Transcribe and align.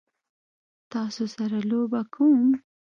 تاسو 0.91 1.23
سره 1.35 1.57
لوبه 1.69 2.01
کوم؟ 2.13 2.45